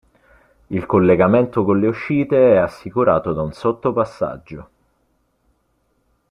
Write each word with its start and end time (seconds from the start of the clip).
Il 0.69 0.87
collegamento 0.87 1.63
con 1.63 1.79
le 1.79 1.85
uscite 1.85 2.53
è 2.53 2.57
assicurato 2.57 3.33
da 3.33 3.43
un 3.43 3.53
sottopassaggio. 3.53 4.69